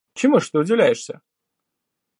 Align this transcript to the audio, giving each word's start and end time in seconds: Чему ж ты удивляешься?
Чему 0.15 0.39
ж 0.39 0.49
ты 0.49 0.57
удивляешься? 0.57 1.21